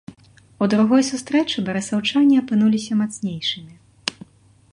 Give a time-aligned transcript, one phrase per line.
[0.65, 3.73] У другой сустрэчы барысаўчане апынуліся мацнейшымі.